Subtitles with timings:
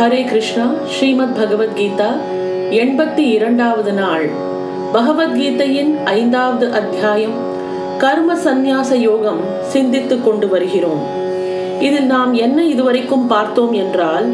[0.00, 2.08] ஹரே கிருஷ்ணா ஸ்ரீமத் பகவத்கீதா
[2.70, 4.30] எண்பத்தி இரண்டாவது நாள்.
[4.94, 7.32] பகவத்கீதையின் ஐந்தாவது அத்தியாயம்
[7.98, 11.02] கர்ம சந்நியாச யோகம் சிந்தித்துக் கொண்டு வருகிறோம்.
[11.80, 14.28] இதில் நாம் என்ன இதுவரைக்கும் பார்த்தோம் என்றால்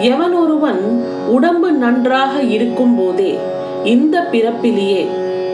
[0.00, 0.82] எவனொருவன்
[1.28, 3.38] உடம்பு நன்றாக இருக்கும் போதே
[3.84, 5.06] இந்த பிறப்பிலேயே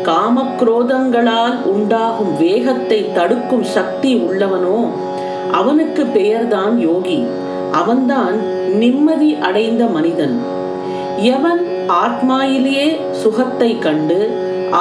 [0.02, 4.89] காமக்ரோதங்களால் உண்டாகும் வேகத்தை தடுக்கும் சக்தி உள்ளவனோ
[5.52, 7.25] அவனுக்கு பெயர்தான் யோகி.
[7.80, 8.36] அவன்தான்
[8.82, 10.36] நிம்மதி அடைந்த மனிதன்.
[11.35, 11.62] எவன்
[12.04, 12.89] ஆத்மாயிலேயே
[13.22, 14.18] சுகத்தை கண்டு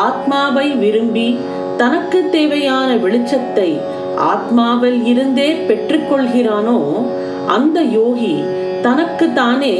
[0.05, 1.27] ஆத்மாவை விரும்பி
[1.77, 3.69] தனக்கு தேவையான வெளிச்சத்தை
[4.31, 6.79] ஆத்மாவில் இருந்தே பெற்றுக்கொள்கிறானோ
[7.47, 8.35] அந்த யோகி
[8.81, 9.75] தனக்கு தானே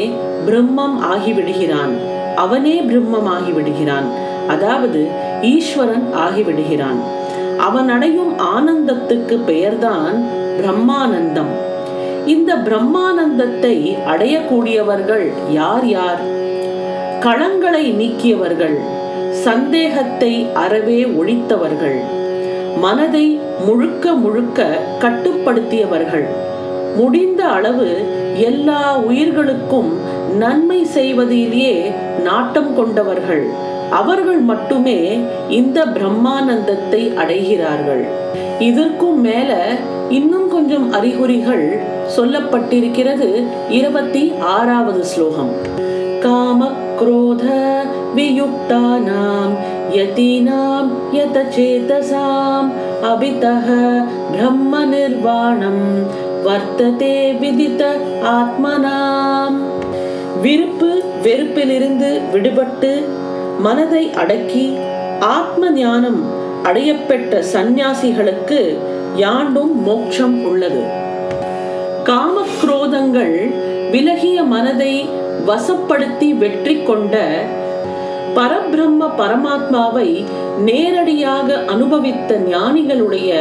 [0.47, 1.93] பிரம்மம் ஆகிவிடுகிறான்.
[2.35, 4.07] அவனே பிரம்மம் ஆகிவிடுகிறான்.
[4.47, 5.01] அதாவது
[5.41, 6.99] ஈஸ்வரன் ஆகிவிடுகிறான்.
[7.67, 10.15] அவன் அடையும் ஆனந்தத்துக்கு பெயர்தான்
[10.57, 11.53] பிரம்மானந்தம்.
[12.25, 16.21] இந்த பிரம்மானந்தத்தை அடையக்கூடியவர்கள் யார் யார்?
[17.19, 18.77] களங்களை நீக்கியவர்கள்
[19.31, 21.99] சந்தேகத்தை அறவே ஒழித்தவர்கள்
[22.79, 24.67] மனதை முழுக்க முழுக்க
[24.99, 26.25] கட்டுப்படுத்தியவர்கள்.
[26.95, 27.89] முடிந்த அளவு
[28.35, 29.91] எல்லா உயிர்களுக்கும்
[30.37, 31.91] நன்மை செய்வதிலேயே
[32.23, 33.43] நாட்டம் கொண்டவர்கள்.
[33.91, 38.03] அவர்கள் மட்டுமே இந்த பிரம்மானந்தத்தை அடைகிறார்கள்.
[38.59, 39.77] இதற்கும் மேல
[40.12, 41.66] இன்னும் கொஞ்சம் அறிகுறிகள்
[42.16, 43.30] சொல்லப்பட்டிருக்கிறது
[43.70, 45.52] இருபத்தி ஆறாவது ஸ்லோகம்
[46.22, 46.60] காம
[47.00, 47.42] क्रोध
[48.16, 49.50] वियुक्तानां
[49.92, 50.84] यतीनां
[51.18, 52.72] यतचेतसाम्
[53.10, 53.68] अभितः
[54.32, 55.78] ब्रह्मनिर्वाणं
[56.42, 57.82] வர்த்ததே விதித்த
[58.32, 59.56] ஆத்மனாம்
[60.44, 60.90] விருப்பு
[61.24, 62.90] வெறுப்பிலிருந்து விடுபட்டு
[63.60, 64.66] மனதை அடக்கி
[65.28, 66.20] ஆத்ம ஞானம்
[66.67, 68.59] அடையப்பெற்ற சந்நியாசிகளுக்கு
[69.15, 70.83] யாண்டும் மோட்சம் உள்ளது.
[72.09, 73.35] காமக்ரோதங்கள்
[73.93, 74.93] விலகிய மனதை
[75.49, 77.15] வசப்படுத்தி வெற்றி கொண்ட
[78.37, 80.09] பரபிரம்ம பரமாத்மாவை
[80.67, 83.31] நேரடியாக அனுபவித்த ஞானிகளுடைய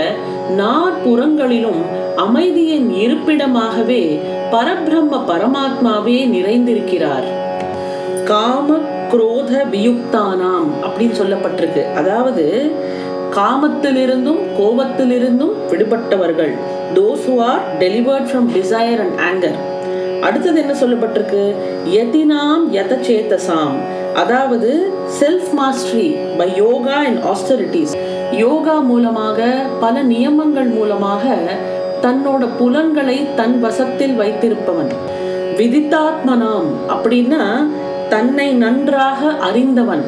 [0.61, 1.83] நாற்புறங்களிலும்
[2.17, 4.03] அமைதியின் இருப்பிடமாகவே
[4.55, 7.29] பரபிரம்ம பரமாத்மாவே நிறைந்திருக்கிறார்.
[8.25, 8.77] காம
[9.13, 11.83] குரோத வியுக்தானாம் அப்படின்னு சொல்லப்பட்டிருக்கு.
[11.93, 12.45] அதாவது
[13.37, 16.53] காமத்திலிருந்தும் கோபத்திலிருந்தும் விடுபட்டவர்கள்.
[16.95, 19.59] Those who are delivered from desire and anger
[20.21, 21.45] அடுத்தது என்ன சொல்லப்பட்டிருக்கு?
[22.01, 23.77] எதினாம் யத சேத்தசாம்
[24.15, 27.95] அதாவது self mastery by yoga and austerities
[28.31, 31.25] yoga மூலமாக பல நியமங்கள் மூலமாக
[32.03, 34.93] தன்னோட புலன்களை தன் வசத்தில் வைத்திருப்பவன்.
[35.59, 37.43] விதித்தாத்மனாம் அப்படின்னா
[38.09, 40.05] தன்னை நன்றாக அறிந்தவன்.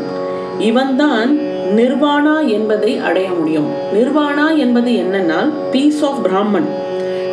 [0.59, 1.31] இவன்தான்
[1.73, 3.67] நிர்வாணா என்பதை அடைய முடியும்.
[3.95, 6.69] நிர்வாணா என்பது என்னன்னா பீஸ் ஆஃப் பிராமன்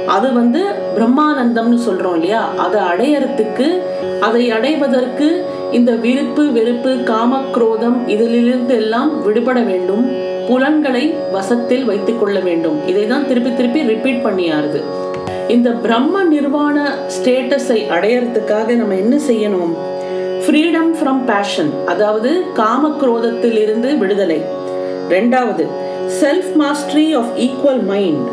[0.06, 0.62] அது வந்து
[0.96, 2.50] பிரம்மானந்தம்னு சொல்றோம் இல்லையா?
[2.58, 3.82] அதை அடையறதுக்கு
[4.20, 10.30] அதை அடைவதற்கு இந்த விருப்பு வெறுப்பு காமக்ரோதம் இதிலிருந்து எல்லாம் விடுபட வேண்டும்.
[10.48, 12.88] புலன்களை வசத்தில் வைத்துக் கொள்ள வேண்டும்.
[12.88, 14.82] இதை தான் திருப்பி திருப்பி ரிப்பீட் பண்ணியாருது.
[15.48, 19.74] இந்த பிரம்ம நிர்வாண ஸ்டேட்டஸை அடையறதுக்காக நம்ம என்ன செய்யணும்?
[20.44, 24.38] ஃப்ரீடம் ஃப்ரம் பேஷன் அதாவது காமக்ரோதத்தில் இருந்து விடுதலை.
[25.10, 25.64] ரெண்டாவது
[26.22, 28.28] self mastery of equal mind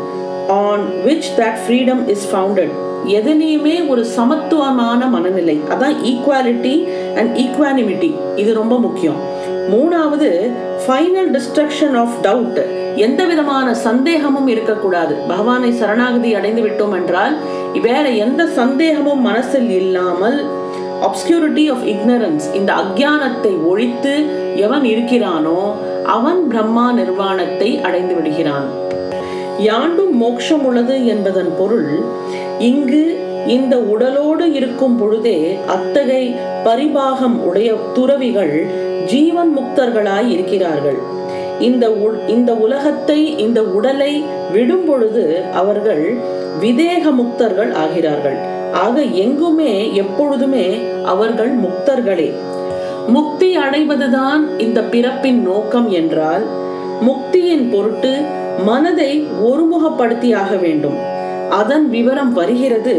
[0.47, 2.73] on which that freedom is founded
[3.17, 6.75] எதுலேயுமே ஒரு சமத்துவமான மனநிலை அதான் ஈக்குவாலிட்டி
[7.15, 9.19] அண்ட் ஈக்குவானிமிட்டி இது ரொம்ப முக்கியம்.
[9.73, 10.29] மூணாவது
[10.85, 12.61] ஃபைனல் டிஸ்ட்ரக்ஷன் ஆஃப் டவுட்
[12.95, 15.13] எந்த விதமான சந்தேகமும் இருக்கக்கூடாது.
[15.27, 17.35] பகவானை சரணாகதி அடைந்து விட்டோம் என்றால்
[17.81, 20.39] வேற எந்த சந்தேகமும் மனசில் இல்லாமல்
[21.07, 24.13] அப்ஸ்கியூரிட்டி ஆஃப் இக்னரன்ஸ் இந்த அக்ஞானத்தை ஒழித்து
[24.65, 25.59] எவன் இருக்கிறானோ
[26.15, 28.67] அவன் பிரம்மா நிர்வாணத்தை அடைந்து விடுகிறான்.
[29.69, 31.89] யாண்டும் மோட்சம் உள்ளது என்பதன் பொருள்
[32.69, 33.03] இங்கு
[33.47, 35.37] இந்த உடலோடு இருக்கும் பொழுதே
[35.75, 36.23] அத்தகை
[36.65, 38.55] பரிபாகம் உடைய துறவிகள்
[39.05, 40.99] ஜீவன் முக்தர்களாய் இருக்கிறார்கள்.
[41.67, 41.85] இந்த
[42.27, 44.11] இந்த உலகத்தை இந்த உடலை
[44.51, 46.03] விடும் பொழுது அவர்கள்
[46.61, 48.39] விதேக முக்தர்கள் ஆகிறார்கள்.
[48.82, 49.72] ஆக எங்குமே
[50.02, 50.66] எப்பொழுதுமே
[51.04, 52.28] அவர்கள் முக்தர்களே
[53.14, 56.44] முக்தி அடைவதுதான் இந்த பிறப்பின் நோக்கம் என்றால்
[57.02, 58.12] முக்தியின் பொருட்டு
[58.66, 59.12] மனதை
[59.48, 60.98] ஒருமுகப்படுத்தியாக வேண்டும்
[61.54, 62.96] அதன் விவரம் வருகிறது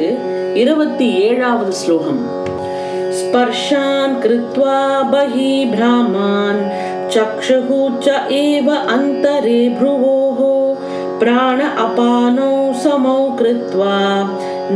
[0.55, 2.21] இருபத்தி ஏழாவது ஸ்லோகம்
[3.19, 4.81] ஸ்பர்ஷான் கிருத்வா
[5.11, 6.61] பஹி பிராமான்
[7.07, 10.39] चक्षुः च एव अन्तरे भ्रुवोः
[11.19, 13.93] प्राण अपानौ समौ कृत्वा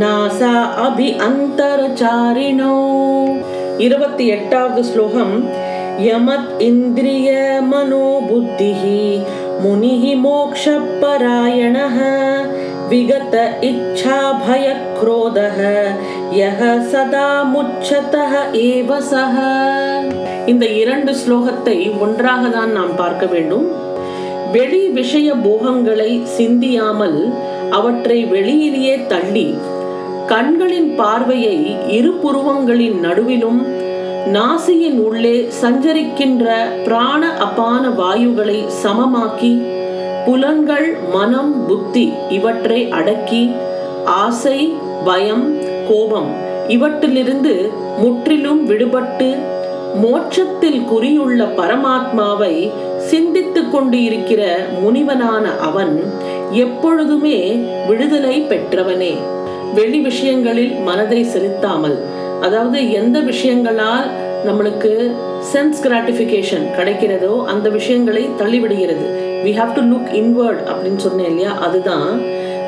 [0.00, 0.52] नासा
[0.84, 2.76] अभि अन्तरचारिणौ
[3.84, 5.34] இருபத்தி எட்டாவது ஸ்லோகம்
[6.06, 7.28] யமத் இந்திரிய
[7.70, 9.04] மனோ புத்திஹி
[9.62, 10.64] முனிஹி மோக்ஷ
[11.00, 11.96] பராயணः
[12.90, 13.34] विगत
[13.64, 14.64] इच्छा भय
[14.94, 15.58] क्रोधः
[16.36, 18.32] யக சதா முச்சதः
[18.62, 19.36] ஏவ சஹ
[20.52, 23.66] இந்த இரண்டு ஸ்லோகத்தை ஒன்றாக தான் நாம் பார்க்க வேண்டும்
[24.54, 27.18] வெளி விஷய போகங்களை சிந்தியாமல்
[27.78, 29.46] அவற்றை வெளியிலேயே தள்ளி
[30.27, 31.57] கண்களின் பார்வையை
[31.87, 33.59] இரு புருவங்களின் நடுவிலும்
[34.33, 36.45] நாசியின் உள்ளே சஞ்சரிக்கின்ற
[36.85, 39.51] பிராண அபான வாயுகளை சமமாக்கி
[40.25, 43.51] புலன்கள் மனம் புத்தி இவற்றை அடக்கி
[44.05, 44.73] ஆசை
[45.05, 45.45] பயம்
[45.89, 46.31] கோபம்
[46.67, 47.53] இவற்றிலிருந்து
[47.97, 49.29] முற்றிலும் விடுபட்டு
[50.01, 52.55] மோட்சத்தில் குறியுள்ள பரமாத்மாவை
[52.97, 54.41] சிந்தித்துக் கொண்டு இருக்கிற
[54.83, 55.95] முனிவனான அவன்
[56.51, 57.39] எப்பொழுதுமே
[57.87, 59.13] விடுதலை பெற்றவனே.
[59.73, 61.97] வெளி விஷயங்களில் மனதை செலுத்தாமல்
[62.41, 64.07] அதாவது எந்த விஷயங்களால்
[64.45, 65.11] நம்மளுக்கு
[65.53, 69.05] சென்ஸ் கிராட்டிஃபிகேஷன் கிடைக்கிறதோ அந்த விஷயங்களை தள்ளிவிடுகிறது.
[69.45, 71.51] We have to look inward அப்படின்னு சொன்னேன் இல்லையா?
[71.57, 72.21] அதுதான்.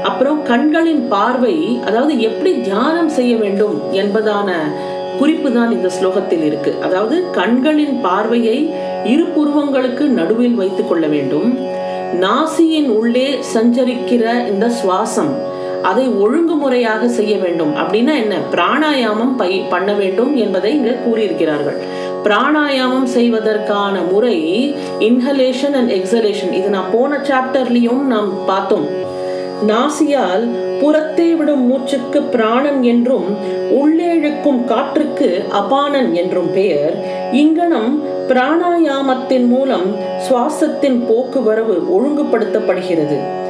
[0.03, 4.53] அப்புறம் கண்களின் பார்வை அதாவது எப்படி தியானம் செய்ய வேண்டும் என்பதான
[5.19, 6.73] குறிப்பு தான் இந்த ஸ்லோகத்தில் இருக்கு.
[6.81, 8.73] அதாவது கண்களின் பார்வையை
[9.05, 11.57] இரு புருவங்களுக்கு நடுவில் வைத்துக் கொள்ள வேண்டும்.
[12.19, 17.75] நாசியின் உள்ளே சஞ்சரிக்கிற இந்த சுவாசம் அதை ஒழுங்குமுறையாக செய்ய வேண்டும்.
[17.75, 18.35] அப்படின்னா என்ன?
[18.51, 21.77] பிராணாயாமம் பை பண்ண வேண்டும் என்பதை இங்கு கூறியிருக்கிறார்கள்.
[22.24, 29.06] பிராணாயாமம் செய்வதற்கான முறை இன்ஹலேஷன் அண்ட் எக்ஸலேஷன் இது நான் போன சாப்டர்லயும் நாம் பார்த்தோம்.
[29.68, 30.47] நாசியால்
[30.79, 33.38] புறத்தே விடும் மூச்சுக்கு பிராணன் என்றும்
[33.71, 37.03] உள்ளே இழுக்கும் காற்றுக்கு அபானன் என்றும் பெயர்.
[37.31, 39.95] இங்கனம் பிராணாயாமத்தின் மூலம்
[40.29, 43.45] சுவாசத்தின் போக்குவரவு ஒழுங்குபடுத்தப்படுகிறது.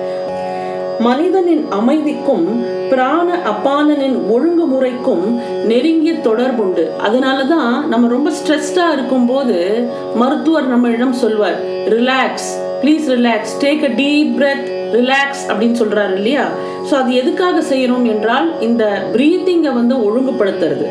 [0.99, 2.45] மனிதனின் அமைதிக்கும்
[2.89, 5.25] பிராண அப்பானனின் ஒழுங்குமுறைக்கும்
[5.65, 6.83] நெருங்கிய தொடர்புண்டு.
[7.07, 11.59] அதனாலதான் நம்ம ரொம்ப ஸ்ட்ரெஸ்டா இருக்கும் போது மருத்துவர் நம்மளிடம் சொல்வார்
[11.89, 12.49] relax
[12.81, 16.45] please relax take a deep breath relax அப்படின்னு சொல்றாரு இல்லையா?
[16.89, 20.88] ஸோ அது எதுக்காக செய்யணும் என்றால் இந்த ப்ரீத்திங்கை வந்து ஒழுங்குபடுத்துறது.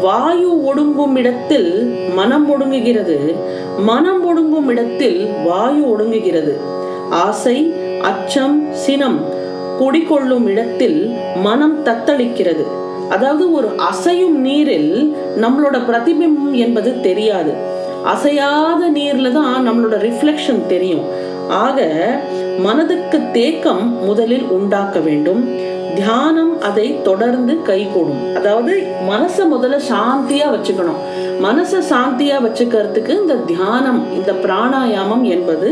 [0.00, 1.70] வாயு ஒடுங்கும் இடத்தில்
[2.14, 3.34] மனம் ஒடுங்குகிறது.
[3.78, 6.54] மனம் ஒடுங்கும் இடத்தில் வாயு ஒடுங்குகிறது.
[7.10, 7.74] ஆசை
[8.10, 9.18] அச்சம் சினம்
[9.78, 10.98] குடிகொள்ளும் இடத்தில்
[11.42, 12.64] மனம் தத்தளிக்கிறது.
[13.14, 14.92] அதாவது ஒரு அசையும் நீரில்
[15.42, 17.52] நம்மளோட பிரதிபிம்பம் என்பது தெரியாது.
[18.12, 21.04] அசையாத நீர்ல தான் நம்மளோட ரிஃப்ளெக்ஷன் தெரியும்.
[21.64, 21.86] ஆக
[22.66, 25.42] மனதுக்கு தேக்கம் முதலில் உண்டாக்க வேண்டும்.
[25.98, 28.22] தியானம் அதை தொடர்ந்து கைகூடும்.
[28.38, 28.72] அதாவது
[29.10, 31.02] மனசை முதல்ல சாந்தியா வச்சுக்கணும்.
[31.46, 35.68] மனசை சாந்தியா வச்சுக்கிறதுக்கு இந்த தியானம் இந்த பிராணாயாமம் என்பது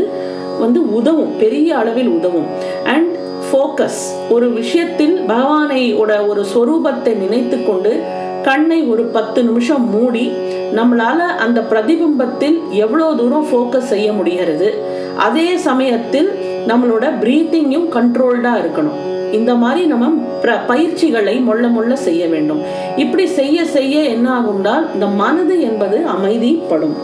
[0.59, 2.45] வந்து உதவும் பெரிய அளவில் உதவும்.
[2.83, 3.15] அண்ட்
[3.51, 8.03] ஃபோக்கஸ் ஒரு விஷயத்தில் பகவானை ஒரு ஸ்வரூபத்தை நினைத்து கொண்டு
[8.43, 10.31] கண்ணை ஒரு பத்து நிமிஷம் மூடி
[10.75, 14.73] நம்மளால அந்த பிரதிபிம்பத்தில் எவ்வளோ தூரம் ஃபோக்கஸ் செய்ய முடிகிறது
[15.17, 16.29] அதே சமயத்தில்
[16.67, 19.33] நம்மளோட பிரீத்திங்கும் கண்ட்ரோல்டா இருக்கணும்.
[19.33, 22.61] இந்த மாதிரி நம்ம பிர- பயிற்சிகளை மொள்ள மொள்ள செய்ய வேண்டும்.
[22.95, 26.95] இப்படி செய்ய செய்ய என்ன ஆகும்னா இந்த மனது என்பது அமைதிப்படும்.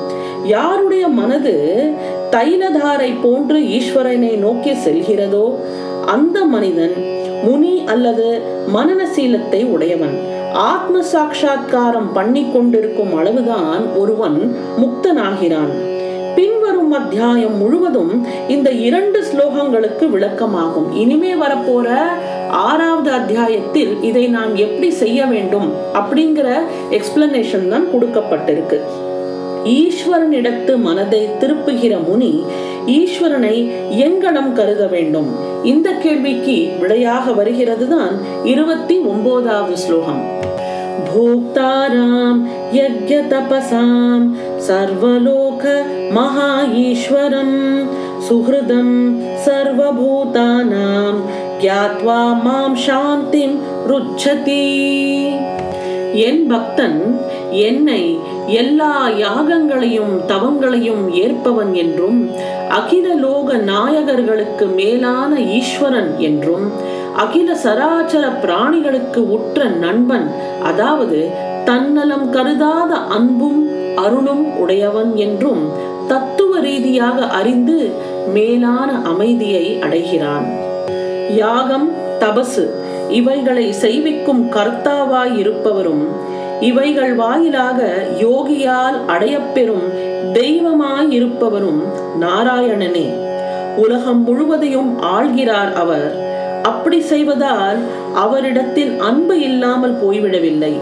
[0.46, 1.84] யாருடைய மனது
[2.31, 5.56] தைலதாரை போன்று ஈஸ்வரனை நோக்கி செல்கிறதோ?
[6.06, 6.94] அந்த மனிதன்
[7.44, 8.42] முனி அல்லது
[8.76, 10.16] மனநசீலத்தை உடையவன்.
[10.54, 15.74] ஆத்ம சாட்சா்காரம் பண்ணி கொண்டிருக்கும் அளவுதான் ஒருவன் முக்தனாகிறான்.
[16.36, 20.90] பின்வரும் அத்தியாயம் முழுவதும் இந்த இரண்டு ஸ்லோகங்களுக்கு விளக்கமாகும்.
[20.94, 21.98] இனிமே வரப்போற
[22.50, 26.50] ஆறாவது அத்தியாயத்தில் இதை நாம் எப்படி செய்ய வேண்டும் அப்படிங்கிற
[26.92, 28.80] எக்ஸ்பிளனேஷன் தான் கொடுக்கப்பட்டிருக்கு.
[29.75, 32.33] ஈஸ்வரனிடத்து மனதை திருப்புகிற முனி
[32.95, 33.57] ஈஸ்வரனை
[34.07, 35.31] எங்கனம் கருத வேண்டும்
[35.64, 40.23] இந்த கேள்விக்கு விடையாக வருகிறது தான் இருபத்தி ஒன்பதாவது ஸ்லோகம்
[41.07, 42.35] भोक्तारां
[42.76, 43.90] यज्ञतपसां
[44.61, 45.62] सर्वलोक
[46.12, 46.49] महा
[46.81, 47.50] ईश्वरं
[48.26, 48.88] सुहृदं
[49.45, 51.14] सर्वभूतानां
[51.61, 53.50] ज्ञात्वा मां शान्तिं
[53.90, 54.62] रुच्छति
[56.25, 56.99] என் பக்தன்
[57.62, 58.02] என்னை
[58.51, 62.29] எல்லா யாகங்களையும் தவங்களையும் ஏற்பவன் என்றும்
[62.70, 66.72] அகில லோக நாயகர்களுக்கு மேலான ஈஸ்வரன் என்றும்
[67.15, 70.32] அகில சராச்சர பிராணிகளுக்கு உற்ற நண்பன்
[70.63, 71.29] அதாவது
[71.65, 75.70] தன்னலம் கருதாத அன்பும் அருளும் உடையவன் என்றும்
[76.08, 77.89] தத்துவ ரீதியாக அறிந்து
[78.34, 80.48] மேலான அமைதியை அடைகிறான்.
[81.36, 82.70] யாகம் தபசு
[83.10, 86.27] இவைகளை செய்விக்கும் கர்த்தாவாய் இருப்பவரும்
[86.62, 89.86] இவைகள் வாயிலாக யோகியால் அடையப்பெறும்
[90.34, 91.82] தெய்வமாயிருப்பவரும்
[92.22, 93.13] நாராயணனே.
[93.75, 96.16] உலகம் முழுவதையும் ஆள்கிறார் அவர்.
[96.62, 97.78] அப்படி செய்வதால்
[98.16, 100.74] அவரிடத்தில் அன்பு இல்லாமல் போய்விடவில்லை.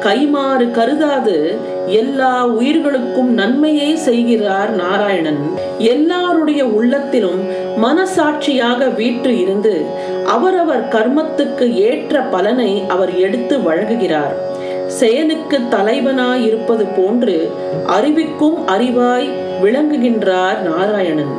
[0.00, 5.50] கைமாறு கருதாது எல்லா உயிர்களுக்கும் நன்மையே செய்கிறார் நாராயணன்.
[5.78, 7.40] எல்லாருடைய உள்ளத்திலும்
[7.82, 9.84] மனசாட்சியாக வீற்று இருந்து
[10.26, 14.54] அவரவர் கர்மத்துக்கு ஏற்ற பலனை அவர் எடுத்து வழங்குகிறார்.
[15.00, 17.36] செயலுக்கு தலைவனாய் இருப்பது போன்று
[17.86, 19.28] அறிவிக்கும் அறிவாய்
[19.62, 21.34] விளங்குகின்றார் நாராயணன்.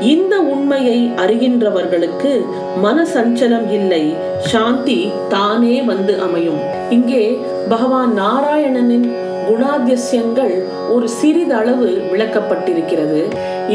[0.00, 2.32] இந்த உண்மையை அறிகின்றவர்களுக்கு
[2.80, 4.14] மன சஞ்சலம் இல்லை.
[4.38, 6.60] சாந்தி தானே வந்து அமையும்.
[6.90, 7.24] இங்கே
[7.68, 9.08] பகவான் நாராயணனின்
[9.48, 10.54] குணாதிசயங்கள்
[10.90, 13.22] ஒரு சிறிதளவு விளக்கப்பட்டிருக்கிறது.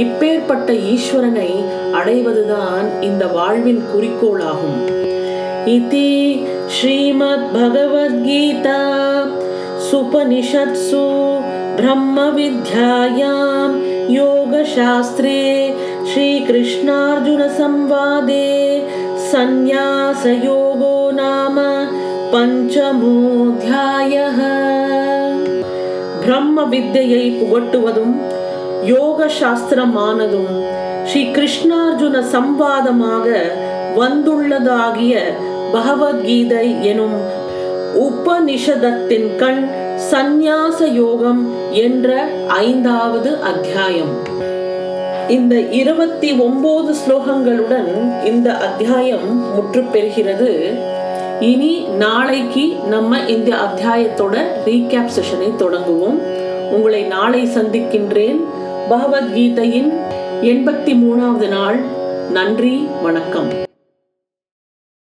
[0.04, 1.52] இப்பேற்பட்ட ஈஸ்வரனை
[1.94, 4.80] அடைவதுதான் இந்த வாழ்வின் குறிக்கோளாகும்.
[5.75, 6.11] இதி
[6.77, 8.81] ஸ்ரீமத் பகவத்கீதா
[9.89, 11.05] சுபனிஷத்சு
[11.79, 13.77] பிரம்ம வித்யாயாம்
[14.13, 15.41] योगशास्त्रे
[16.09, 18.47] श्रीकृष्णार्जुनसंवादे
[19.27, 21.57] सन्न्यासयोगो नाम
[23.05, 24.39] பஞ்சமோத்தியாயः
[26.23, 28.15] பிரம்ம வித்தையை புகட்டுவதும்
[28.87, 30.55] யோக சாஸ்திரமானதும்
[31.09, 33.27] ஸ்ரீ கிருஷ்ணார்ஜுன சம்வாதமாக
[33.99, 35.15] வந்துள்ளதாகிய
[35.74, 37.18] பகவத்கீதை எனும்
[38.00, 39.68] உபனிஷதத்தின் கண்
[40.12, 44.14] சந்நியாச யோகம் என்ற ஐந்தாவது அத்தியாயம்.
[45.28, 50.80] இந்த இருபத்தி ஒன்பது ஸ்லோகங்களுடன் இந்த அத்தியாயம் முற்று பெறுகிறது
[51.40, 56.20] இனி நாளைக்கு நம்ம இந்த அத்தியாயத்தோட ரீகேப் செஷனை தொடங்குவோம்.
[56.72, 58.40] உங்களை நாளை சந்திக்கின்றேன்.
[58.90, 59.94] பகவத்கீதையின்
[60.42, 61.80] எண்பத்தி மூணாவது நாள்.
[62.32, 63.66] நன்றி வணக்கம்.